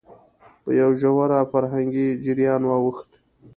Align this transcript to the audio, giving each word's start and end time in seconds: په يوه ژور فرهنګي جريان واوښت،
په 0.63 0.69
يوه 0.79 0.95
ژور 1.01 1.31
فرهنګي 1.51 2.07
جريان 2.25 2.61
واوښت، 2.65 3.09